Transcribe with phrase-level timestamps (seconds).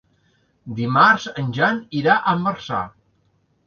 [0.79, 2.85] Dimarts en Jan irà a Marçà.